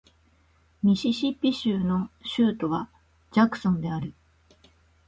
[0.81, 2.89] ミシシッピ州の州都は
[3.31, 4.15] ジャクソンである